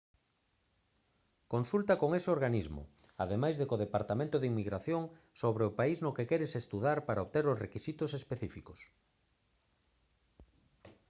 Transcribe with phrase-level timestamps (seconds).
[1.53, 2.81] consulta con ese organismo
[3.23, 5.03] ademais de co departamento de inmigración
[5.41, 8.79] sobre o país no que queres estudar para obter os requisitos específicos